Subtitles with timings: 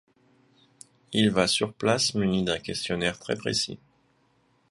[1.13, 3.77] Il va sur place, muni d'un questionnaire très précis.